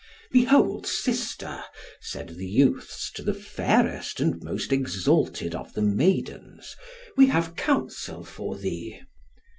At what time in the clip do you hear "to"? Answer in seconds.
3.11-3.21